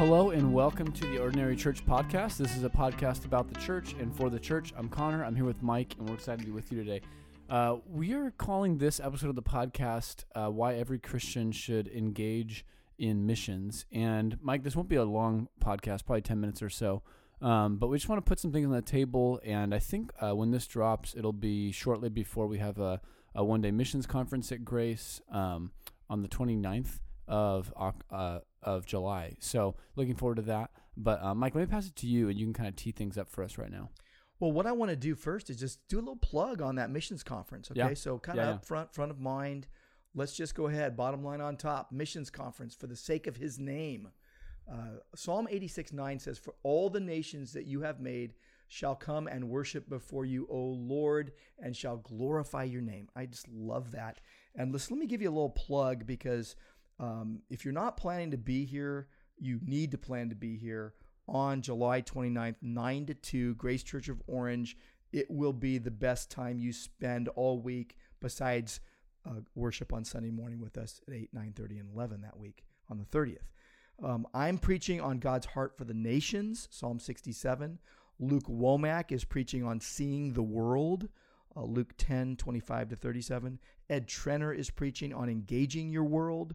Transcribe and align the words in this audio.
Hello 0.00 0.30
and 0.30 0.54
welcome 0.54 0.90
to 0.92 1.06
the 1.08 1.18
Ordinary 1.18 1.54
Church 1.54 1.84
Podcast. 1.84 2.38
This 2.38 2.56
is 2.56 2.64
a 2.64 2.70
podcast 2.70 3.26
about 3.26 3.52
the 3.52 3.60
church 3.60 3.92
and 4.00 4.16
for 4.16 4.30
the 4.30 4.38
church. 4.38 4.72
I'm 4.74 4.88
Connor. 4.88 5.22
I'm 5.22 5.36
here 5.36 5.44
with 5.44 5.62
Mike, 5.62 5.94
and 5.98 6.08
we're 6.08 6.14
excited 6.14 6.40
to 6.40 6.46
be 6.46 6.52
with 6.52 6.72
you 6.72 6.82
today. 6.82 7.02
Uh, 7.50 7.76
we 7.86 8.14
are 8.14 8.30
calling 8.30 8.78
this 8.78 8.98
episode 8.98 9.28
of 9.28 9.34
the 9.34 9.42
podcast 9.42 10.24
uh, 10.34 10.48
Why 10.50 10.76
Every 10.76 10.98
Christian 10.98 11.52
Should 11.52 11.86
Engage 11.88 12.64
in 12.96 13.26
Missions. 13.26 13.84
And 13.92 14.38
Mike, 14.40 14.62
this 14.62 14.74
won't 14.74 14.88
be 14.88 14.96
a 14.96 15.04
long 15.04 15.48
podcast, 15.62 16.06
probably 16.06 16.22
10 16.22 16.40
minutes 16.40 16.62
or 16.62 16.70
so. 16.70 17.02
Um, 17.42 17.76
but 17.76 17.88
we 17.88 17.98
just 17.98 18.08
want 18.08 18.24
to 18.24 18.26
put 18.26 18.40
some 18.40 18.52
things 18.52 18.64
on 18.64 18.72
the 18.72 18.80
table. 18.80 19.38
And 19.44 19.74
I 19.74 19.80
think 19.80 20.12
uh, 20.18 20.34
when 20.34 20.50
this 20.50 20.66
drops, 20.66 21.14
it'll 21.14 21.34
be 21.34 21.72
shortly 21.72 22.08
before 22.08 22.46
we 22.46 22.56
have 22.56 22.78
a, 22.78 23.02
a 23.34 23.44
one 23.44 23.60
day 23.60 23.70
missions 23.70 24.06
conference 24.06 24.50
at 24.50 24.64
Grace 24.64 25.20
um, 25.30 25.72
on 26.08 26.22
the 26.22 26.28
29th 26.28 27.00
of 27.30 27.72
uh, 28.10 28.40
of 28.62 28.84
July. 28.84 29.36
So 29.38 29.76
looking 29.96 30.16
forward 30.16 30.36
to 30.36 30.42
that. 30.42 30.70
But 30.96 31.22
uh, 31.22 31.34
Mike, 31.34 31.54
let 31.54 31.62
me 31.62 31.66
pass 31.66 31.86
it 31.86 31.96
to 31.96 32.06
you, 32.06 32.28
and 32.28 32.38
you 32.38 32.44
can 32.44 32.52
kind 32.52 32.68
of 32.68 32.76
tee 32.76 32.92
things 32.92 33.16
up 33.16 33.30
for 33.30 33.42
us 33.42 33.56
right 33.56 33.70
now. 33.70 33.88
Well, 34.38 34.52
what 34.52 34.66
I 34.66 34.72
want 34.72 34.90
to 34.90 34.96
do 34.96 35.14
first 35.14 35.48
is 35.50 35.56
just 35.56 35.78
do 35.88 35.96
a 35.98 36.00
little 36.00 36.16
plug 36.16 36.60
on 36.60 36.74
that 36.76 36.90
missions 36.90 37.22
conference. 37.22 37.70
Okay, 37.70 37.78
Yeah. 37.80 37.94
so 37.94 38.18
kind 38.18 38.38
of 38.38 38.44
Yeah, 38.46 38.52
up 38.54 38.64
front, 38.64 38.92
front 38.94 39.10
of 39.10 39.20
mind. 39.20 39.66
Let's 40.14 40.34
just 40.34 40.54
go 40.54 40.66
ahead. 40.66 40.96
Bottom 40.96 41.22
line 41.22 41.40
on 41.40 41.56
top. 41.56 41.92
Missions 41.92 42.30
conference 42.30 42.74
for 42.74 42.86
the 42.86 42.96
sake 42.96 43.26
of 43.26 43.36
His 43.36 43.58
name. 43.58 44.08
Uh, 44.70 44.98
Psalm 45.14 45.46
86 45.50 45.92
9 45.92 46.18
says, 46.18 46.38
For 46.38 46.54
all 46.62 46.90
the 46.90 47.00
nations 47.00 47.52
that 47.52 47.66
you 47.66 47.82
have 47.82 48.00
made 48.00 48.34
shall 48.68 48.94
come 48.94 49.26
and 49.26 49.48
worship 49.48 49.88
before 49.88 50.24
you, 50.24 50.46
O 50.50 50.58
Lord, 50.58 51.32
and 51.58 51.76
shall 51.76 51.96
glorify 51.98 52.64
your 52.64 52.82
name. 52.82 53.08
I 53.16 53.26
just 53.26 53.48
love 53.48 53.92
that. 53.92 54.20
And 54.54 54.72
let's, 54.72 54.90
let 54.90 54.98
me 54.98 55.06
give 55.06 55.22
you 55.22 55.28
a 55.28 55.32
little 55.32 55.50
plug 55.50 56.06
because 56.06 56.56
um, 57.00 57.40
if 57.48 57.64
you're 57.64 57.72
not 57.72 57.96
planning 57.96 58.30
to 58.30 58.36
be 58.38 58.64
here, 58.64 59.08
you 59.38 59.58
need 59.64 59.90
to 59.92 59.98
plan 59.98 60.28
to 60.28 60.36
be 60.36 60.56
here 60.56 60.94
on 61.26 61.62
July 61.62 62.02
29th, 62.02 62.56
9 62.60 63.06
to 63.06 63.14
2, 63.14 63.54
Grace 63.54 63.82
Church 63.82 64.08
of 64.08 64.20
Orange. 64.26 64.76
It 65.12 65.30
will 65.30 65.52
be 65.52 65.78
the 65.78 65.90
best 65.90 66.30
time 66.30 66.58
you 66.58 66.72
spend 66.72 67.28
all 67.28 67.58
week 67.58 67.96
besides 68.20 68.80
uh, 69.26 69.40
worship 69.54 69.92
on 69.92 70.04
Sunday 70.04 70.30
morning 70.30 70.60
with 70.60 70.76
us 70.76 71.00
at 71.08 71.14
8, 71.14 71.34
9.30, 71.34 71.80
and 71.80 71.88
11 71.94 72.20
that 72.22 72.38
week 72.38 72.64
on 72.90 72.98
the 72.98 73.04
30th. 73.04 73.48
Um, 74.02 74.26
I'm 74.34 74.58
preaching 74.58 75.00
on 75.00 75.18
God's 75.18 75.46
heart 75.46 75.76
for 75.76 75.84
the 75.84 75.94
nations, 75.94 76.68
Psalm 76.70 76.98
67. 76.98 77.78
Luke 78.18 78.46
Womack 78.48 79.12
is 79.12 79.24
preaching 79.24 79.64
on 79.64 79.80
seeing 79.80 80.32
the 80.32 80.42
world, 80.42 81.08
uh, 81.56 81.64
Luke 81.64 81.94
10, 81.96 82.36
25 82.36 82.90
to 82.90 82.96
37. 82.96 83.58
Ed 83.88 84.06
Trenner 84.06 84.54
is 84.56 84.70
preaching 84.70 85.12
on 85.12 85.28
engaging 85.28 85.90
your 85.90 86.04
world, 86.04 86.54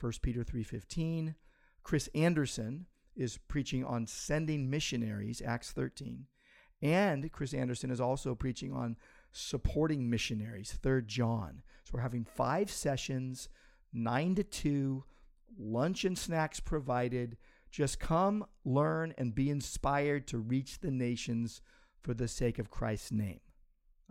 1 0.00 0.12
Peter 0.22 0.44
3.15. 0.44 1.34
Chris 1.82 2.08
Anderson 2.14 2.86
is 3.16 3.38
preaching 3.48 3.84
on 3.84 4.06
sending 4.06 4.68
missionaries, 4.68 5.42
Acts 5.44 5.72
13. 5.72 6.26
And 6.82 7.30
Chris 7.32 7.54
Anderson 7.54 7.90
is 7.90 8.00
also 8.00 8.34
preaching 8.34 8.72
on 8.72 8.96
supporting 9.32 10.10
missionaries, 10.10 10.78
3rd 10.82 11.06
John. 11.06 11.62
So 11.84 11.92
we're 11.94 12.00
having 12.00 12.24
five 12.24 12.70
sessions, 12.70 13.48
9 13.92 14.34
to 14.36 14.44
2, 14.44 15.04
lunch 15.58 16.04
and 16.04 16.18
snacks 16.18 16.60
provided. 16.60 17.36
Just 17.70 17.98
come, 17.98 18.44
learn, 18.64 19.14
and 19.18 19.34
be 19.34 19.50
inspired 19.50 20.26
to 20.28 20.38
reach 20.38 20.80
the 20.80 20.90
nations 20.90 21.60
for 22.02 22.14
the 22.14 22.28
sake 22.28 22.58
of 22.58 22.70
Christ's 22.70 23.12
name. 23.12 23.40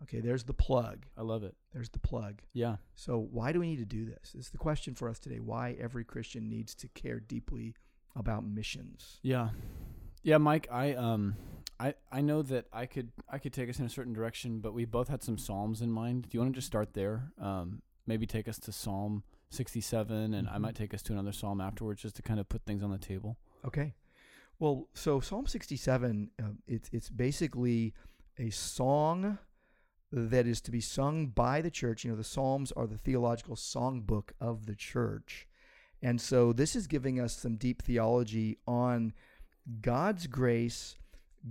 Okay, 0.02 0.20
there's 0.20 0.44
the 0.44 0.54
plug. 0.54 1.06
I 1.16 1.22
love 1.22 1.44
it. 1.44 1.56
There's 1.72 1.90
the 1.90 2.00
plug. 2.00 2.42
Yeah. 2.52 2.78
So, 2.96 3.20
why 3.32 3.52
do 3.52 3.60
we 3.60 3.68
need 3.68 3.78
to 3.80 3.86
do 3.86 4.06
this? 4.06 4.34
Is 4.36 4.50
the 4.50 4.58
question 4.58 4.96
for 4.96 5.08
us 5.08 5.20
today. 5.20 5.40
Why 5.40 5.78
every 5.80 6.04
Christian 6.04 6.50
needs 6.50 6.74
to 6.76 6.88
care 6.90 7.20
deeply 7.20 7.76
about 8.16 8.44
missions. 8.46 9.20
Yeah. 9.22 9.50
Yeah, 10.24 10.38
Mike, 10.38 10.68
I 10.72 10.94
um 10.94 11.36
I 11.80 11.94
I 12.12 12.22
know 12.22 12.42
that 12.44 12.66
I 12.74 12.86
could 12.86 13.12
I 13.30 13.38
could 13.40 13.54
take 13.54 13.70
us 13.70 13.80
in 13.80 13.86
a 13.86 13.90
certain 13.90 14.14
direction, 14.14 14.60
but 14.60 14.74
we 14.74 14.86
both 14.86 15.08
had 15.10 15.24
some 15.24 15.38
psalms 15.38 15.82
in 15.82 15.92
mind. 15.92 16.24
Do 16.24 16.30
you 16.32 16.40
want 16.42 16.54
to 16.54 16.58
just 16.58 16.68
start 16.68 16.94
there? 16.94 17.32
Um 17.40 17.82
maybe 18.06 18.26
take 18.28 18.48
us 18.48 18.60
to 18.60 18.72
Psalm 18.72 19.24
67 19.50 20.34
and 20.34 20.50
I 20.50 20.56
Mhm. 20.58 20.62
might 20.62 20.76
take 20.76 20.94
us 20.94 21.02
to 21.04 21.14
another 21.14 21.32
psalm 21.32 21.62
afterwards 21.62 22.02
just 22.02 22.16
to 22.18 22.22
kind 22.22 22.40
of 22.40 22.50
put 22.50 22.64
things 22.66 22.84
on 22.84 22.92
the 22.92 22.98
table. 22.98 23.38
Okay. 23.66 23.94
Well, 24.60 24.88
so 24.94 25.20
Psalm 25.22 25.48
67, 25.48 26.32
uh, 26.42 26.50
it's 26.68 26.90
it's 26.92 27.10
basically 27.10 27.94
a 28.38 28.50
song 28.50 29.38
that 30.16 30.46
is 30.46 30.62
to 30.62 30.72
be 30.72 30.80
sung 30.80 31.26
by 31.26 31.60
the 31.60 31.72
church. 31.72 32.06
You 32.06 32.12
know, 32.12 32.18
the 32.18 32.24
Psalms 32.24 32.72
are 32.74 32.86
the 32.86 32.98
theological 32.98 33.56
songbook 33.56 34.30
of 34.40 34.68
the 34.68 34.76
church. 34.76 35.48
And 36.04 36.22
so 36.22 36.54
this 36.54 36.76
is 36.76 36.86
giving 36.86 37.20
us 37.20 37.36
some 37.36 37.56
deep 37.56 37.82
theology 37.82 38.60
on 38.68 39.14
God's 39.82 40.28
grace, 40.28 40.98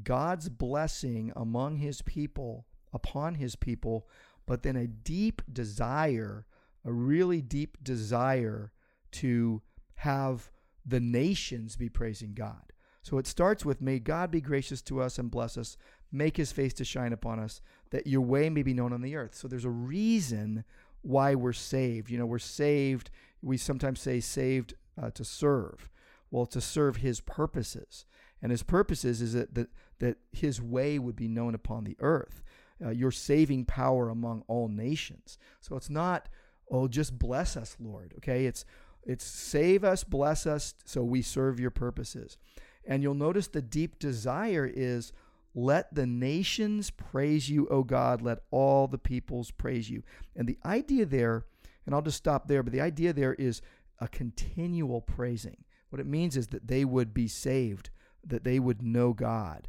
God's 0.04 0.48
blessing 0.48 1.32
among 1.34 1.78
his 1.78 2.02
people, 2.02 2.66
upon 2.92 3.34
his 3.34 3.56
people, 3.56 4.06
but 4.46 4.62
then 4.62 4.76
a 4.76 4.86
deep 4.86 5.42
desire, 5.52 6.46
a 6.84 6.92
really 6.92 7.40
deep 7.40 7.82
desire 7.82 8.70
to 9.12 9.60
have 9.96 10.52
the 10.86 11.00
nations 11.00 11.76
be 11.76 11.88
praising 11.88 12.34
God. 12.34 12.72
So 13.02 13.18
it 13.18 13.26
starts 13.26 13.64
with, 13.64 13.80
May 13.80 13.98
God 13.98 14.30
be 14.30 14.40
gracious 14.40 14.82
to 14.82 15.00
us 15.00 15.18
and 15.18 15.30
bless 15.30 15.56
us, 15.56 15.76
make 16.12 16.36
his 16.36 16.52
face 16.52 16.74
to 16.74 16.84
shine 16.84 17.12
upon 17.12 17.40
us, 17.40 17.60
that 17.90 18.06
your 18.06 18.20
way 18.20 18.50
may 18.50 18.62
be 18.62 18.74
known 18.74 18.92
on 18.92 19.00
the 19.02 19.16
earth. 19.16 19.34
So 19.34 19.48
there's 19.48 19.64
a 19.64 19.70
reason 19.70 20.64
why 21.00 21.34
we're 21.34 21.52
saved. 21.52 22.10
You 22.10 22.18
know, 22.18 22.26
we're 22.26 22.38
saved, 22.38 23.10
we 23.42 23.56
sometimes 23.56 24.00
say 24.00 24.20
saved 24.20 24.74
uh, 25.00 25.10
to 25.10 25.24
serve. 25.24 25.88
Well, 26.30 26.46
to 26.46 26.60
serve 26.60 26.96
his 26.96 27.20
purposes. 27.20 28.06
And 28.40 28.50
his 28.50 28.62
purposes 28.62 29.22
is 29.22 29.34
that, 29.34 29.54
that, 29.54 29.68
that 29.98 30.16
his 30.32 30.60
way 30.60 30.98
would 30.98 31.16
be 31.16 31.28
known 31.28 31.54
upon 31.54 31.84
the 31.84 31.96
earth, 32.00 32.42
uh, 32.84 32.90
your 32.90 33.10
saving 33.10 33.64
power 33.66 34.08
among 34.08 34.42
all 34.48 34.68
nations. 34.68 35.38
So 35.60 35.76
it's 35.76 35.90
not, 35.90 36.28
oh, 36.70 36.88
just 36.88 37.18
bless 37.18 37.56
us, 37.56 37.76
Lord. 37.78 38.14
Okay, 38.18 38.46
it's 38.46 38.64
it's 39.04 39.24
save 39.24 39.82
us, 39.82 40.04
bless 40.04 40.46
us, 40.46 40.74
so 40.84 41.02
we 41.02 41.22
serve 41.22 41.58
your 41.58 41.70
purposes. 41.70 42.38
And 42.84 43.02
you'll 43.02 43.14
notice 43.14 43.48
the 43.48 43.62
deep 43.62 43.98
desire 43.98 44.70
is 44.72 45.12
let 45.54 45.94
the 45.94 46.06
nations 46.06 46.90
praise 46.90 47.50
you, 47.50 47.68
O 47.68 47.82
God, 47.82 48.22
let 48.22 48.40
all 48.50 48.86
the 48.86 48.98
peoples 48.98 49.50
praise 49.50 49.90
you. 49.90 50.02
And 50.34 50.48
the 50.48 50.58
idea 50.64 51.04
there, 51.04 51.44
and 51.84 51.94
I'll 51.94 52.02
just 52.02 52.16
stop 52.16 52.48
there, 52.48 52.62
but 52.62 52.72
the 52.72 52.80
idea 52.80 53.12
there 53.12 53.34
is 53.34 53.60
a 53.98 54.08
continual 54.08 55.00
praising. 55.00 55.64
What 55.90 56.00
it 56.00 56.06
means 56.06 56.36
is 56.36 56.48
that 56.48 56.68
they 56.68 56.84
would 56.84 57.12
be 57.12 57.28
saved, 57.28 57.90
that 58.26 58.44
they 58.44 58.58
would 58.58 58.82
know 58.82 59.12
God. 59.12 59.68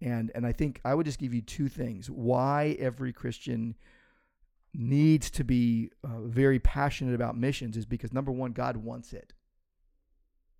And 0.00 0.30
and 0.34 0.46
I 0.46 0.52
think 0.52 0.80
I 0.84 0.94
would 0.94 1.06
just 1.06 1.18
give 1.18 1.32
you 1.32 1.40
two 1.40 1.68
things. 1.68 2.10
Why 2.10 2.76
every 2.78 3.12
Christian 3.12 3.76
needs 4.74 5.30
to 5.30 5.44
be 5.44 5.90
uh, 6.02 6.20
very 6.22 6.58
passionate 6.58 7.14
about 7.14 7.36
missions 7.36 7.76
is 7.76 7.86
because 7.86 8.12
number 8.12 8.32
one, 8.32 8.52
God 8.52 8.76
wants 8.76 9.12
it. 9.12 9.32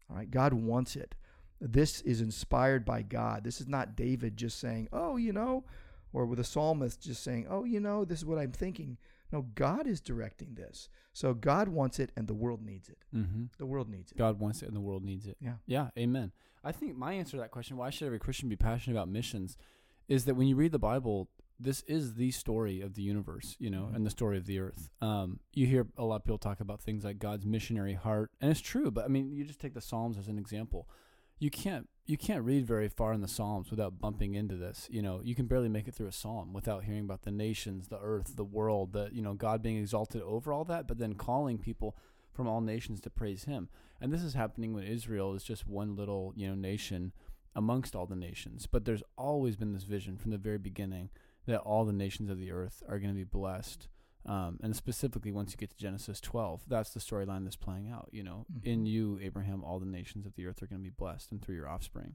All 0.08 0.16
right, 0.16 0.30
God 0.30 0.52
wants 0.52 0.96
it. 0.96 1.14
This 1.64 2.00
is 2.02 2.20
inspired 2.20 2.84
by 2.84 3.02
God. 3.02 3.44
This 3.44 3.60
is 3.60 3.68
not 3.68 3.94
David 3.96 4.36
just 4.36 4.58
saying, 4.58 4.88
"Oh, 4.92 5.16
you 5.16 5.32
know," 5.32 5.64
or 6.12 6.26
with 6.26 6.40
a 6.40 6.44
psalmist 6.44 7.00
just 7.00 7.22
saying, 7.22 7.46
"Oh, 7.48 7.64
you 7.64 7.78
know, 7.80 8.04
this 8.04 8.18
is 8.18 8.24
what 8.26 8.38
I'm 8.38 8.52
thinking." 8.52 8.98
No, 9.30 9.46
God 9.54 9.86
is 9.86 10.00
directing 10.00 10.54
this. 10.56 10.88
So 11.14 11.32
God 11.32 11.68
wants 11.68 11.98
it, 11.98 12.10
and 12.16 12.26
the 12.26 12.34
world 12.34 12.62
needs 12.62 12.88
it. 12.88 12.98
Mm-hmm. 13.14 13.44
The 13.56 13.64
world 13.66 13.88
needs 13.88 14.12
it. 14.12 14.18
God 14.18 14.38
wants 14.40 14.60
it 14.62 14.66
and 14.66 14.76
the 14.76 14.80
world 14.80 15.04
needs 15.04 15.26
it. 15.26 15.36
Yeah. 15.40 15.54
Yeah, 15.66 15.88
amen. 15.98 16.32
I 16.62 16.72
think 16.72 16.96
my 16.96 17.14
answer 17.14 17.32
to 17.32 17.36
that 17.38 17.50
question, 17.50 17.76
why 17.78 17.88
should 17.90 18.06
every 18.06 18.18
Christian 18.18 18.48
be 18.50 18.56
passionate 18.56 18.94
about 18.96 19.08
missions, 19.08 19.56
is 20.08 20.26
that 20.26 20.34
when 20.34 20.48
you 20.48 20.56
read 20.56 20.72
the 20.72 20.78
Bible, 20.78 21.30
this 21.58 21.82
is 21.84 22.14
the 22.14 22.30
story 22.32 22.80
of 22.82 22.94
the 22.94 23.02
universe, 23.02 23.56
you 23.58 23.70
know, 23.70 23.84
Mhm. 23.84 23.96
and 23.96 24.06
the 24.06 24.10
story 24.10 24.36
of 24.36 24.44
the 24.46 24.58
earth. 24.58 24.90
Um, 25.00 25.40
you 25.54 25.66
hear 25.66 25.86
a 25.96 26.04
lot 26.04 26.16
of 26.16 26.24
people 26.24 26.38
talk 26.38 26.60
about 26.60 26.82
things 26.82 27.04
like 27.04 27.18
God's 27.18 27.46
missionary 27.46 27.94
heart, 27.94 28.32
and 28.40 28.50
it's 28.50 28.60
true. 28.60 28.90
But 28.90 29.04
I 29.06 29.08
mean, 29.08 29.32
you 29.32 29.44
just 29.44 29.60
take 29.60 29.72
the 29.74 29.80
Psalms 29.80 30.18
as 30.18 30.28
an 30.28 30.38
example. 30.38 30.88
You 31.42 31.50
can't 31.50 31.88
you 32.06 32.16
can't 32.16 32.44
read 32.44 32.68
very 32.68 32.88
far 32.88 33.12
in 33.12 33.20
the 33.20 33.26
Psalms 33.26 33.68
without 33.68 33.98
bumping 33.98 34.36
into 34.36 34.54
this. 34.54 34.86
You 34.92 35.02
know, 35.02 35.20
you 35.24 35.34
can 35.34 35.46
barely 35.46 35.68
make 35.68 35.88
it 35.88 35.94
through 35.94 36.06
a 36.06 36.12
psalm 36.12 36.52
without 36.52 36.84
hearing 36.84 37.00
about 37.00 37.22
the 37.22 37.32
nations, 37.32 37.88
the 37.88 37.98
earth, 38.00 38.36
the 38.36 38.44
world, 38.44 38.92
the 38.92 39.08
you 39.10 39.22
know 39.22 39.34
God 39.34 39.60
being 39.60 39.76
exalted 39.76 40.22
over 40.22 40.52
all 40.52 40.64
that, 40.66 40.86
but 40.86 40.98
then 40.98 41.14
calling 41.14 41.58
people 41.58 41.96
from 42.32 42.46
all 42.46 42.60
nations 42.60 43.00
to 43.00 43.10
praise 43.10 43.42
Him. 43.42 43.68
And 44.00 44.12
this 44.12 44.22
is 44.22 44.34
happening 44.34 44.72
when 44.72 44.84
Israel 44.84 45.34
is 45.34 45.42
just 45.42 45.66
one 45.66 45.96
little 45.96 46.32
you 46.36 46.46
know 46.46 46.54
nation 46.54 47.10
amongst 47.56 47.96
all 47.96 48.06
the 48.06 48.14
nations. 48.14 48.68
But 48.70 48.84
there's 48.84 49.02
always 49.18 49.56
been 49.56 49.72
this 49.72 49.82
vision 49.82 50.18
from 50.18 50.30
the 50.30 50.38
very 50.38 50.58
beginning 50.58 51.10
that 51.46 51.62
all 51.62 51.84
the 51.84 51.92
nations 51.92 52.30
of 52.30 52.38
the 52.38 52.52
earth 52.52 52.84
are 52.88 53.00
going 53.00 53.10
to 53.10 53.18
be 53.18 53.24
blessed. 53.24 53.88
Um, 54.24 54.58
and 54.62 54.76
specifically, 54.76 55.32
once 55.32 55.50
you 55.52 55.56
get 55.56 55.70
to 55.70 55.76
Genesis 55.76 56.20
12, 56.20 56.62
that's 56.68 56.90
the 56.90 57.00
storyline 57.00 57.42
that's 57.44 57.56
playing 57.56 57.88
out. 57.90 58.08
You 58.12 58.22
know, 58.22 58.46
in 58.62 58.84
Mhm. 58.84 58.86
you, 58.88 59.18
Abraham, 59.20 59.64
all 59.64 59.80
the 59.80 59.86
nations 59.86 60.26
of 60.26 60.34
the 60.34 60.46
earth 60.46 60.62
are 60.62 60.66
going 60.66 60.80
to 60.80 60.84
be 60.88 60.94
blessed, 60.96 61.32
and 61.32 61.42
through 61.42 61.56
your 61.56 61.68
offspring. 61.68 62.14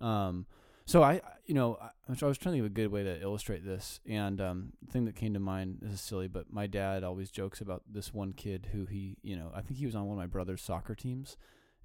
Um, 0.00 0.46
so 0.86 1.02
I, 1.02 1.20
you 1.46 1.54
know, 1.54 1.76
I, 1.80 1.90
I 2.08 2.10
was 2.10 2.18
trying 2.18 2.34
to 2.36 2.50
think 2.50 2.60
of 2.60 2.66
a 2.66 2.68
good 2.70 2.90
way 2.90 3.04
to 3.04 3.20
illustrate 3.22 3.64
this, 3.64 4.00
and 4.06 4.40
um, 4.40 4.72
the 4.82 4.90
thing 4.92 5.04
that 5.06 5.14
came 5.14 5.32
to 5.34 5.40
mind 5.40 5.78
this 5.80 5.92
is 5.94 6.00
silly, 6.00 6.28
but 6.28 6.52
my 6.52 6.66
dad 6.66 7.04
always 7.04 7.30
jokes 7.30 7.60
about 7.60 7.82
this 7.90 8.12
one 8.12 8.32
kid 8.32 8.68
who 8.72 8.84
he, 8.86 9.16
you 9.22 9.36
know, 9.36 9.50
I 9.54 9.62
think 9.62 9.78
he 9.78 9.86
was 9.86 9.94
on 9.94 10.06
one 10.06 10.18
of 10.18 10.18
my 10.18 10.26
brother's 10.26 10.60
soccer 10.60 10.94
teams, 10.94 11.36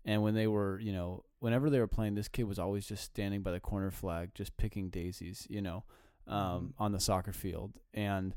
and 0.03 0.21
when 0.23 0.33
they 0.33 0.47
were, 0.47 0.79
you 0.79 0.91
know, 0.91 1.23
whenever 1.39 1.69
they 1.69 1.79
were 1.79 1.87
playing, 1.87 2.15
this 2.15 2.27
kid 2.27 2.43
was 2.45 2.57
always 2.59 2.87
just 2.87 3.03
standing 3.03 3.41
by 3.43 3.51
the 3.51 3.59
corner 3.59 3.91
flag, 3.91 4.31
just 4.33 4.57
picking 4.57 4.89
daisies, 4.89 5.45
you 5.49 5.61
know, 5.61 5.83
um, 6.27 6.69
Mhm. 6.69 6.73
on 6.79 6.91
the 6.91 6.99
soccer 6.99 7.31
field. 7.33 7.79
And 7.93 8.35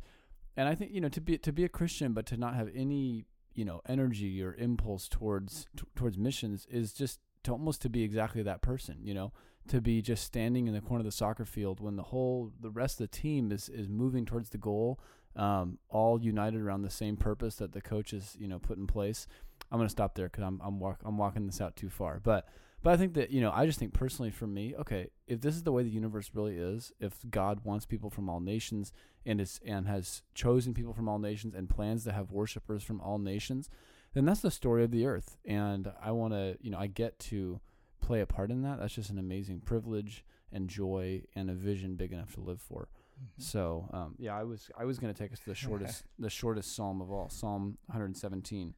and 0.56 0.68
I 0.68 0.74
think 0.74 0.92
you 0.92 1.00
know 1.00 1.08
to 1.08 1.20
be 1.20 1.38
to 1.38 1.52
be 1.52 1.64
a 1.64 1.68
Christian, 1.68 2.12
but 2.12 2.26
to 2.26 2.36
not 2.36 2.54
have 2.54 2.68
any 2.74 3.24
you 3.54 3.64
know 3.64 3.80
energy 3.88 4.42
or 4.42 4.54
impulse 4.54 5.08
towards 5.08 5.66
t- 5.76 5.84
towards 5.94 6.18
missions 6.18 6.66
is 6.70 6.92
just 6.92 7.20
to 7.44 7.52
almost 7.52 7.82
to 7.82 7.88
be 7.88 8.02
exactly 8.02 8.42
that 8.42 8.62
person. 8.62 8.98
You 9.02 9.14
know, 9.14 9.32
to 9.68 9.80
be 9.80 10.02
just 10.02 10.24
standing 10.24 10.66
in 10.66 10.74
the 10.74 10.80
corner 10.80 11.00
of 11.00 11.06
the 11.06 11.12
soccer 11.12 11.44
field 11.44 11.80
when 11.80 11.96
the 11.96 12.02
whole 12.02 12.52
the 12.60 12.70
rest 12.70 13.00
of 13.00 13.10
the 13.10 13.16
team 13.16 13.52
is 13.52 13.68
is 13.68 13.88
moving 13.88 14.24
towards 14.24 14.50
the 14.50 14.58
goal, 14.58 15.00
um, 15.36 15.78
all 15.88 16.20
united 16.22 16.60
around 16.60 16.82
the 16.82 16.90
same 16.90 17.16
purpose 17.16 17.56
that 17.56 17.72
the 17.72 17.80
coach 17.80 18.10
has 18.10 18.36
you 18.38 18.48
know 18.48 18.58
put 18.58 18.78
in 18.78 18.86
place. 18.86 19.26
I'm 19.70 19.78
gonna 19.78 19.88
stop 19.88 20.14
there 20.14 20.28
because 20.28 20.44
I'm 20.44 20.60
I'm 20.62 20.78
walk, 20.78 21.00
I'm 21.04 21.16
walking 21.18 21.46
this 21.46 21.60
out 21.60 21.76
too 21.76 21.90
far, 21.90 22.20
but. 22.22 22.46
But 22.82 22.94
I 22.94 22.96
think 22.96 23.14
that 23.14 23.30
you 23.30 23.40
know, 23.40 23.52
I 23.52 23.66
just 23.66 23.78
think 23.78 23.92
personally 23.92 24.30
for 24.30 24.46
me, 24.46 24.74
okay, 24.76 25.08
if 25.26 25.40
this 25.40 25.54
is 25.54 25.62
the 25.62 25.72
way 25.72 25.82
the 25.82 25.90
universe 25.90 26.30
really 26.34 26.56
is, 26.56 26.92
if 26.98 27.18
God 27.30 27.60
wants 27.64 27.86
people 27.86 28.10
from 28.10 28.28
all 28.28 28.40
nations 28.40 28.92
and 29.24 29.40
is 29.40 29.60
and 29.64 29.86
has 29.86 30.22
chosen 30.34 30.74
people 30.74 30.92
from 30.92 31.08
all 31.08 31.18
nations 31.18 31.54
and 31.54 31.68
plans 31.68 32.04
to 32.04 32.12
have 32.12 32.32
worshipers 32.32 32.82
from 32.82 33.00
all 33.00 33.18
nations, 33.18 33.70
then 34.14 34.24
that's 34.24 34.40
the 34.40 34.50
story 34.50 34.82
of 34.84 34.90
the 34.90 35.06
earth. 35.06 35.36
And 35.44 35.92
I 36.02 36.10
want 36.10 36.34
to, 36.34 36.56
you 36.60 36.70
know, 36.70 36.78
I 36.78 36.88
get 36.88 37.18
to 37.20 37.60
play 38.00 38.20
a 38.20 38.26
part 38.26 38.50
in 38.50 38.62
that. 38.62 38.80
That's 38.80 38.94
just 38.94 39.10
an 39.10 39.18
amazing 39.18 39.60
privilege 39.60 40.24
and 40.50 40.68
joy 40.68 41.22
and 41.34 41.48
a 41.48 41.54
vision 41.54 41.94
big 41.94 42.12
enough 42.12 42.34
to 42.34 42.40
live 42.40 42.60
for. 42.60 42.88
Mhm. 43.22 43.42
So, 43.42 43.88
um, 43.92 44.16
yeah, 44.18 44.36
I 44.36 44.42
was 44.42 44.70
I 44.76 44.84
was 44.84 44.98
going 44.98 45.14
to 45.14 45.18
take 45.18 45.32
us 45.32 45.38
to 45.40 45.46
the 45.50 45.54
shortest 45.54 46.04
the 46.18 46.28
shortest 46.30 46.74
psalm 46.74 47.00
of 47.00 47.10
all, 47.12 47.28
Psalm 47.28 47.78
117. 47.86 48.74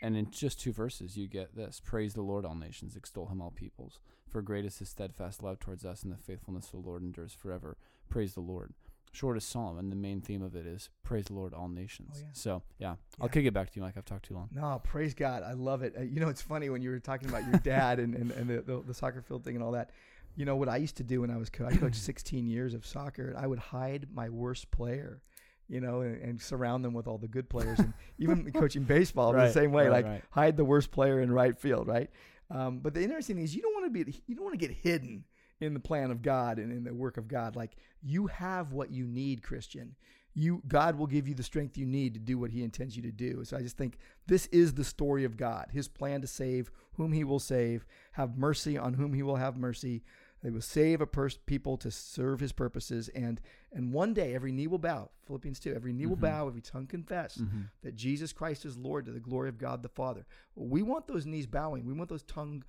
And 0.00 0.16
in 0.16 0.30
just 0.30 0.60
two 0.60 0.72
verses, 0.72 1.16
you 1.16 1.26
get 1.26 1.56
this 1.56 1.80
Praise 1.84 2.14
the 2.14 2.22
Lord, 2.22 2.44
all 2.44 2.54
nations, 2.54 2.96
extol 2.96 3.26
him, 3.26 3.40
all 3.40 3.50
peoples. 3.50 4.00
For 4.28 4.42
great 4.42 4.64
is 4.64 4.78
his 4.78 4.90
steadfast 4.90 5.42
love 5.42 5.58
towards 5.58 5.84
us, 5.84 6.02
and 6.02 6.12
the 6.12 6.16
faithfulness 6.16 6.66
of 6.66 6.82
the 6.82 6.88
Lord 6.88 7.02
endures 7.02 7.32
forever. 7.32 7.76
Praise 8.08 8.34
the 8.34 8.40
Lord. 8.40 8.74
Shortest 9.10 9.48
psalm, 9.48 9.78
and 9.78 9.90
the 9.90 9.96
main 9.96 10.20
theme 10.20 10.42
of 10.42 10.54
it 10.54 10.66
is 10.66 10.90
Praise 11.02 11.24
the 11.24 11.32
Lord, 11.34 11.54
all 11.54 11.68
nations. 11.68 12.16
Oh, 12.18 12.20
yeah. 12.20 12.28
So, 12.32 12.62
yeah, 12.78 12.94
I'll 13.20 13.28
kick 13.28 13.46
it 13.46 13.54
back 13.54 13.70
to 13.70 13.76
you, 13.76 13.82
Mike. 13.82 13.94
I've 13.96 14.04
talked 14.04 14.26
too 14.26 14.34
long. 14.34 14.50
No, 14.54 14.80
praise 14.84 15.14
God. 15.14 15.42
I 15.42 15.54
love 15.54 15.82
it. 15.82 15.94
Uh, 15.98 16.02
you 16.02 16.20
know, 16.20 16.28
it's 16.28 16.42
funny 16.42 16.68
when 16.68 16.82
you 16.82 16.90
were 16.90 17.00
talking 17.00 17.28
about 17.28 17.44
your 17.44 17.58
dad 17.64 17.98
and, 17.98 18.14
and, 18.14 18.30
and 18.32 18.48
the, 18.48 18.60
the, 18.60 18.82
the 18.86 18.94
soccer 18.94 19.22
field 19.22 19.44
thing 19.44 19.54
and 19.56 19.64
all 19.64 19.72
that. 19.72 19.90
You 20.36 20.44
know, 20.44 20.54
what 20.56 20.68
I 20.68 20.76
used 20.76 20.96
to 20.98 21.02
do 21.04 21.22
when 21.22 21.30
I 21.30 21.36
was, 21.38 21.50
co- 21.50 21.66
I 21.66 21.74
coached 21.74 21.96
16 22.02 22.46
years 22.46 22.74
of 22.74 22.86
soccer, 22.86 23.30
and 23.30 23.38
I 23.38 23.46
would 23.46 23.58
hide 23.58 24.08
my 24.12 24.28
worst 24.28 24.70
player, 24.70 25.22
you 25.68 25.80
know, 25.80 26.00
and, 26.00 26.20
and 26.22 26.40
surround 26.40 26.84
them 26.84 26.94
with 26.94 27.06
all 27.06 27.18
the 27.18 27.28
good 27.28 27.48
players. 27.48 27.78
And 27.78 27.92
even 28.18 28.50
coaching 28.52 28.84
baseball, 28.84 29.34
Right, 29.34 29.46
the 29.46 29.52
same 29.52 29.72
way, 29.72 29.84
right, 29.84 29.92
like 29.92 30.06
right. 30.06 30.22
hide 30.30 30.56
the 30.56 30.64
worst 30.64 30.90
player 30.90 31.20
in 31.20 31.30
right 31.30 31.58
field, 31.58 31.86
right? 31.86 32.10
Um, 32.50 32.78
but 32.78 32.94
the 32.94 33.02
interesting 33.02 33.36
thing 33.36 33.44
is, 33.44 33.54
you 33.54 33.62
don't 33.62 33.74
want 33.74 33.86
to 33.86 34.04
be, 34.04 34.22
you 34.26 34.34
don't 34.34 34.44
want 34.44 34.58
to 34.58 34.66
get 34.66 34.74
hidden 34.76 35.24
in 35.60 35.74
the 35.74 35.80
plan 35.80 36.10
of 36.10 36.22
God 36.22 36.58
and 36.58 36.72
in 36.72 36.84
the 36.84 36.94
work 36.94 37.16
of 37.16 37.28
God. 37.28 37.56
Like 37.56 37.76
you 38.02 38.26
have 38.28 38.72
what 38.72 38.90
you 38.90 39.06
need, 39.06 39.42
Christian. 39.42 39.94
You, 40.34 40.62
God 40.68 40.96
will 40.96 41.08
give 41.08 41.26
you 41.26 41.34
the 41.34 41.42
strength 41.42 41.76
you 41.76 41.84
need 41.86 42.14
to 42.14 42.20
do 42.20 42.38
what 42.38 42.52
He 42.52 42.62
intends 42.62 42.96
you 42.96 43.02
to 43.02 43.10
do. 43.10 43.44
So 43.44 43.56
I 43.56 43.62
just 43.62 43.76
think 43.76 43.98
this 44.26 44.46
is 44.46 44.72
the 44.72 44.84
story 44.84 45.24
of 45.24 45.36
God. 45.36 45.66
His 45.72 45.88
plan 45.88 46.20
to 46.20 46.28
save 46.28 46.70
whom 46.92 47.12
He 47.12 47.24
will 47.24 47.40
save, 47.40 47.84
have 48.12 48.38
mercy 48.38 48.78
on 48.78 48.94
whom 48.94 49.14
He 49.14 49.22
will 49.22 49.36
have 49.36 49.56
mercy. 49.56 50.04
He 50.42 50.50
will 50.50 50.60
save 50.60 51.00
a 51.00 51.06
pers- 51.06 51.36
people 51.46 51.76
to 51.78 51.90
serve 51.90 52.40
His 52.40 52.52
purposes, 52.52 53.08
and 53.10 53.40
and 53.72 53.92
one 53.92 54.14
day 54.14 54.34
every 54.34 54.52
knee 54.52 54.66
will 54.68 54.78
bow. 54.78 55.10
Philippians 55.26 55.58
two. 55.60 55.74
Every 55.74 55.92
knee 55.92 56.06
will 56.06 56.16
Mhm. 56.16 56.20
bow, 56.20 56.46
every 56.48 56.60
tongue 56.62 56.86
confess 56.86 57.36
Mm-hmm. 57.38 57.62
that 57.82 57.96
Jesus 57.96 58.32
Christ 58.32 58.64
is 58.64 58.76
Lord 58.78 59.04
to 59.06 59.12
the 59.12 59.20
glory 59.20 59.48
of 59.48 59.58
God 59.58 59.82
the 59.82 59.88
Father. 59.88 60.26
We 60.54 60.82
want 60.82 61.06
those 61.08 61.26
knees 61.26 61.46
bowing. 61.46 61.84
We 61.84 61.92
want 61.92 62.08
those 62.08 62.22
tongue, 62.22 62.64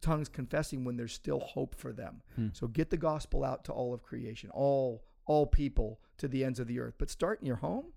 tongues 0.00 0.28
confessing 0.28 0.84
when 0.84 0.96
there's 0.96 1.12
still 1.12 1.40
hope 1.40 1.74
for 1.74 1.92
them. 1.92 2.22
Hmm. 2.36 2.48
So 2.52 2.66
get 2.68 2.90
the 2.90 2.96
gospel 2.96 3.44
out 3.44 3.64
to 3.66 3.72
all 3.72 3.92
of 3.94 4.02
creation, 4.02 4.50
all 4.50 5.04
all 5.26 5.46
people 5.46 6.00
to 6.16 6.26
the 6.26 6.44
ends 6.44 6.58
of 6.58 6.66
the 6.66 6.80
earth. 6.80 6.94
But 6.98 7.08
start 7.10 7.40
in 7.40 7.46
your 7.46 7.56
home. 7.56 7.92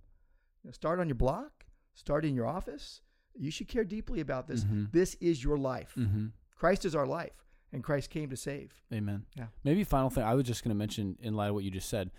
You 0.62 0.68
know, 0.68 0.72
start 0.72 1.00
on 1.00 1.08
your 1.08 1.16
block. 1.16 1.66
Start 1.96 2.26
in 2.26 2.36
your 2.36 2.46
office. 2.46 3.02
You 3.36 3.50
should 3.50 3.68
care 3.68 3.84
deeply 3.84 4.20
about 4.20 4.48
this. 4.48 4.64
Mhm. 4.66 4.92
This 4.92 5.16
is 5.16 5.44
your 5.44 5.58
life. 5.58 5.96
Mm-hmm. 5.98 6.28
Christ 6.56 6.86
is 6.86 6.94
our 6.94 7.08
life, 7.08 7.44
and 7.74 7.84
Christ 7.84 8.10
came 8.10 8.30
to 8.30 8.38
save. 8.38 8.72
Amen. 8.94 9.26
Yeah. 9.36 9.48
Maybe 9.64 9.84
final 9.84 10.10
thing 10.10 10.24
I 10.24 10.36
was 10.36 10.46
just 10.46 10.64
going 10.64 10.70
to 10.70 10.78
mention 10.78 11.18
in 11.22 11.34
light 11.34 11.50
of 11.50 11.56
what 11.56 11.64
you 11.64 11.72
just 11.72 11.90
said. 11.90 12.12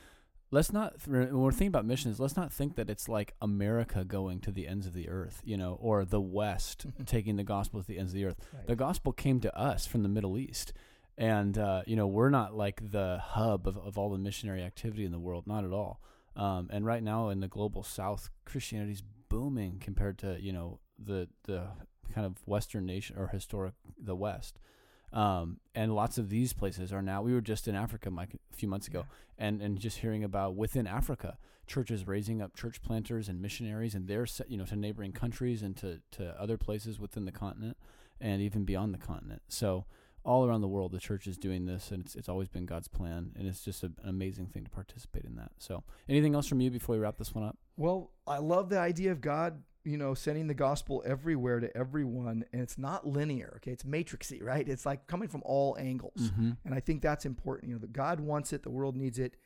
Let's 0.50 0.72
not 0.72 0.94
when 1.06 1.36
we're 1.36 1.50
thinking 1.50 1.68
about 1.68 1.86
missions. 1.86 2.20
Let's 2.20 2.36
not 2.36 2.52
think 2.52 2.76
that 2.76 2.90
it's 2.90 3.08
like 3.08 3.34
America 3.40 4.04
going 4.04 4.40
to 4.40 4.52
the 4.52 4.68
ends 4.68 4.86
of 4.86 4.92
the 4.92 5.08
earth, 5.08 5.40
you 5.44 5.56
know, 5.56 5.78
or 5.80 6.04
the 6.04 6.20
West 6.20 6.86
taking 7.06 7.36
the 7.36 7.42
gospel 7.42 7.80
to 7.80 7.86
the 7.86 7.98
ends 7.98 8.12
of 8.12 8.16
the 8.16 8.26
earth. 8.26 8.36
Right. 8.52 8.66
The 8.66 8.76
gospel 8.76 9.12
came 9.12 9.40
to 9.40 9.56
us 9.58 9.86
from 9.86 10.02
the 10.02 10.08
Middle 10.08 10.38
East, 10.38 10.72
and 11.16 11.56
uh, 11.58 11.82
you 11.86 11.96
know 11.96 12.06
we're 12.06 12.30
not 12.30 12.54
like 12.54 12.90
the 12.92 13.20
hub 13.20 13.66
of, 13.66 13.76
of 13.78 13.98
all 13.98 14.10
the 14.10 14.18
missionary 14.18 14.62
activity 14.62 15.04
in 15.04 15.12
the 15.12 15.18
world, 15.18 15.46
not 15.46 15.64
at 15.64 15.72
all. 15.72 16.00
Um, 16.36 16.68
and 16.72 16.84
right 16.84 17.02
now 17.02 17.30
in 17.30 17.40
the 17.40 17.48
global 17.48 17.82
South, 17.82 18.30
Christianity's 18.44 19.02
booming 19.28 19.78
compared 19.80 20.18
to 20.18 20.36
you 20.40 20.52
know 20.52 20.78
the 20.98 21.28
the 21.44 21.68
kind 22.12 22.26
of 22.26 22.36
Western 22.46 22.86
nation 22.86 23.16
or 23.18 23.28
historic 23.28 23.74
the 23.98 24.14
West. 24.14 24.58
Um, 25.14 25.61
and 25.76 25.94
lots 25.94 26.19
of 26.19 26.28
these 26.28 26.52
places 26.52 26.93
are 26.93 27.00
now. 27.00 27.22
We 27.22 27.32
were 27.32 27.40
just 27.40 27.69
in 27.69 27.76
Africa, 27.76 28.11
Mike, 28.11 28.31
a 28.34 28.56
few 28.56 28.69
months 28.69 28.88
ago, 28.88 29.06
and 29.38 29.62
and 29.62 29.78
just 29.78 29.99
hearing 29.99 30.25
about 30.25 30.56
within 30.56 30.87
Africa, 30.87 31.38
churches 31.66 32.06
raising 32.06 32.43
up 32.43 32.56
church 32.56 32.82
planters 32.82 33.28
and 33.28 33.40
missionaries, 33.40 33.94
and 33.94 34.08
they're 34.08 34.26
you 34.49 34.58
know 34.58 34.64
to 34.66 34.76
neighboring 34.76 35.12
countries 35.12 35.62
and 35.62 35.76
to 35.76 36.00
to 36.12 36.40
other 36.40 36.58
places 36.58 36.99
within 36.99 37.25
the 37.25 37.32
continent, 37.32 37.76
and 38.20 38.43
even 38.43 38.64
beyond 38.64 38.93
the 38.93 38.99
continent. 38.99 39.43
So 39.49 39.87
all 40.25 40.46
around 40.46 40.62
the 40.62 40.69
world, 40.69 40.90
the 40.90 40.99
church 40.99 41.26
is 41.26 41.37
doing 41.37 41.67
this, 41.67 41.90
and 41.90 42.05
it's 42.05 42.17
it's 42.17 42.28
always 42.28 42.49
been 42.49 42.67
God's 42.67 42.88
plan, 42.88 43.32
and 43.37 43.46
it's 43.46 43.62
just 43.62 43.82
a, 43.82 43.87
an 44.02 44.08
amazing 44.08 44.46
thing 44.46 44.64
to 44.64 44.70
participate 44.70 45.25
in 45.25 45.37
that. 45.37 45.52
So, 45.58 45.84
anything 46.08 46.34
else 46.34 46.49
from 46.49 46.60
you 46.60 46.70
before 46.70 46.96
we 46.96 47.00
wrap 47.00 47.19
this 47.19 47.34
one 47.34 47.44
up? 47.44 47.56
Well, 47.76 48.10
I 48.26 48.38
love 48.38 48.69
the 48.69 48.78
idea 48.78 49.12
of 49.12 49.20
God, 49.20 49.62
you 49.84 49.96
know, 49.98 50.14
sending 50.14 50.46
the 50.46 50.54
gospel 50.54 51.02
everywhere 51.06 51.60
to 51.60 51.76
everyone, 51.76 52.44
and 52.52 52.62
it's 52.62 52.78
not 52.78 53.06
linear. 53.06 53.54
Okay, 53.56 53.70
it's 53.72 53.84
matrixy, 53.84 54.42
right? 54.42 54.66
It's 54.69 54.86
like 54.86 55.06
coming 55.06 55.28
from 55.28 55.42
all 55.44 55.76
angles, 55.78 56.12
Mm-hmm. 56.20 56.50
and 56.64 56.75
I 56.75 56.81
think 56.81 57.02
that's 57.02 57.26
important. 57.26 57.69
You 57.69 57.75
know, 57.76 57.81
that 57.81 57.92
God 57.92 58.20
wants 58.20 58.52
it, 58.52 58.62
the 58.62 58.70
world 58.70 58.96
needs 58.96 59.19
it, 59.19 59.36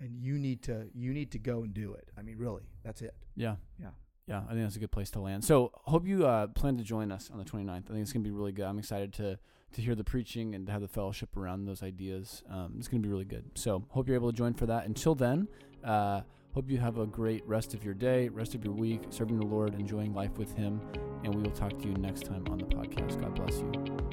and 0.00 0.16
you 0.18 0.38
need 0.38 0.62
to 0.64 0.86
you 0.94 1.12
need 1.14 1.30
to 1.32 1.38
go 1.38 1.62
and 1.62 1.72
do 1.72 1.94
it. 1.94 2.08
I 2.18 2.22
mean, 2.22 2.36
really, 2.38 2.64
that's 2.82 3.02
it. 3.02 3.14
Yeah. 3.36 3.56
Yeah. 3.80 3.88
Yeah, 4.26 4.40
I 4.48 4.52
think 4.52 4.62
that's 4.62 4.76
a 4.76 4.78
good 4.78 4.90
place 4.90 5.10
to 5.10 5.20
land. 5.20 5.44
So, 5.44 5.70
hope 5.84 6.06
you 6.06 6.26
uh, 6.26 6.46
plan 6.46 6.78
to 6.78 6.82
join 6.82 7.12
us 7.12 7.30
on 7.30 7.36
the 7.38 7.44
29th. 7.44 7.68
I 7.68 7.80
think 7.92 7.98
it's 8.00 8.10
going 8.10 8.24
to 8.24 8.28
be 8.28 8.34
really 8.34 8.52
good. 8.52 8.64
I'm 8.64 8.78
excited 8.78 9.12
to 9.14 9.38
to 9.72 9.82
hear 9.82 9.94
the 9.94 10.04
preaching 10.04 10.54
and 10.54 10.64
to 10.66 10.72
have 10.72 10.80
the 10.80 10.88
fellowship 10.88 11.36
around 11.36 11.66
those 11.66 11.82
ideas. 11.82 12.42
Um, 12.48 12.76
it's 12.78 12.88
going 12.88 13.02
to 13.02 13.06
be 13.06 13.12
really 13.12 13.26
good. 13.26 13.50
So, 13.54 13.84
hope 13.90 14.06
you're 14.08 14.14
able 14.16 14.32
to 14.32 14.36
join 14.36 14.54
for 14.54 14.64
that. 14.66 14.86
Until 14.86 15.14
then, 15.14 15.46
uh, 15.84 16.22
hope 16.54 16.70
you 16.70 16.78
have 16.78 16.98
a 16.98 17.06
great 17.06 17.46
rest 17.48 17.74
of 17.74 17.84
your 17.84 17.94
day, 17.94 18.28
rest 18.28 18.54
of 18.54 18.64
your 18.64 18.72
week, 18.72 19.02
serving 19.10 19.38
the 19.38 19.46
Lord, 19.46 19.74
enjoying 19.74 20.14
life 20.14 20.38
with 20.38 20.54
Him, 20.54 20.80
and 21.24 21.34
we 21.34 21.42
will 21.42 21.50
talk 21.50 21.76
to 21.80 21.88
you 21.88 21.94
next 21.94 22.24
time 22.24 22.44
on 22.48 22.58
the 22.58 22.66
podcast. 22.66 23.20
God 23.20 23.34
bless 23.34 23.58
you. 23.58 24.03